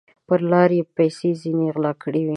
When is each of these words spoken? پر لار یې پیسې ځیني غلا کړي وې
پر 0.27 0.39
لار 0.51 0.69
یې 0.77 0.83
پیسې 0.97 1.29
ځیني 1.41 1.67
غلا 1.75 1.91
کړي 2.03 2.21
وې 2.25 2.29